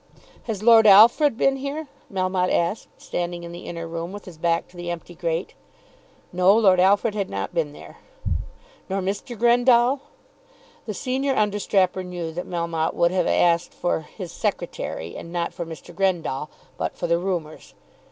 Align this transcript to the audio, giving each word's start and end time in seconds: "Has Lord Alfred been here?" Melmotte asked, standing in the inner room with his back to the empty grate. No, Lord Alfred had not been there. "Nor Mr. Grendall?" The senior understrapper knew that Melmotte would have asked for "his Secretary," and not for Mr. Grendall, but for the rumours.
"Has 0.45 0.63
Lord 0.63 0.87
Alfred 0.87 1.37
been 1.37 1.57
here?" 1.57 1.87
Melmotte 2.11 2.51
asked, 2.51 2.87
standing 2.97 3.43
in 3.43 3.51
the 3.51 3.67
inner 3.67 3.87
room 3.87 4.11
with 4.11 4.25
his 4.25 4.39
back 4.39 4.67
to 4.69 4.75
the 4.75 4.89
empty 4.89 5.13
grate. 5.13 5.53
No, 6.33 6.57
Lord 6.57 6.79
Alfred 6.79 7.13
had 7.13 7.29
not 7.29 7.53
been 7.53 7.71
there. 7.71 7.97
"Nor 8.89 9.01
Mr. 9.01 9.37
Grendall?" 9.37 9.99
The 10.87 10.95
senior 10.95 11.35
understrapper 11.35 12.01
knew 12.01 12.31
that 12.31 12.47
Melmotte 12.49 12.95
would 12.95 13.11
have 13.11 13.27
asked 13.27 13.75
for 13.75 13.99
"his 13.99 14.31
Secretary," 14.31 15.15
and 15.15 15.31
not 15.31 15.53
for 15.53 15.67
Mr. 15.67 15.93
Grendall, 15.93 16.49
but 16.79 16.97
for 16.97 17.05
the 17.05 17.19
rumours. 17.19 17.75